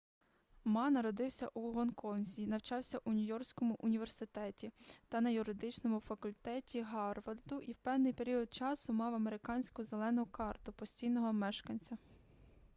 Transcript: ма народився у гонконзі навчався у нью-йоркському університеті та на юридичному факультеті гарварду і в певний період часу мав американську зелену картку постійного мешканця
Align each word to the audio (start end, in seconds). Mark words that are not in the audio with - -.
ма 0.65 0.89
народився 0.91 1.47
у 1.53 1.71
гонконзі 1.71 2.47
навчався 2.47 2.99
у 3.03 3.11
нью-йоркському 3.13 3.75
університеті 3.79 4.71
та 5.09 5.21
на 5.21 5.29
юридичному 5.29 5.99
факультеті 5.99 6.81
гарварду 6.81 7.61
і 7.61 7.71
в 7.71 7.75
певний 7.77 8.13
період 8.13 8.53
часу 8.53 8.93
мав 8.93 9.15
американську 9.15 9.83
зелену 9.83 10.25
картку 10.25 10.71
постійного 10.71 11.33
мешканця 11.33 11.97